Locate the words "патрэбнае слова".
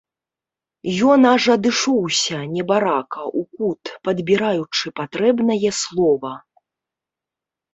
5.01-6.33